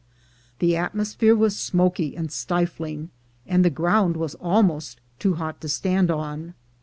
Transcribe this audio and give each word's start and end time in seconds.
The 0.57 0.75
atmosphere 0.75 1.35
was 1.35 1.55
smoky 1.55 2.15
and 2.17 2.31
stifling, 2.31 3.11
and 3.45 3.63
the 3.63 3.69
ground 3.69 4.17
was 4.17 4.33
almost 4.41 4.97
A 4.97 4.97
CITY 4.97 4.97
BURNED 5.29 5.37
329 5.37 5.37
too 5.37 5.45
hot 5.45 5.61
to 5.61 5.69
stand 5.69 6.09
on. 6.09 6.53